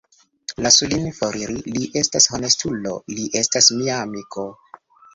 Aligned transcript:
Lasu 0.67 0.87
lin 0.93 1.05
foriri; 1.17 1.59
li 1.77 1.91
estas 2.03 2.31
honestulo; 2.33 2.97
li 3.15 3.31
estas 3.45 3.73
mia 3.79 4.03
amiko! 4.11 4.53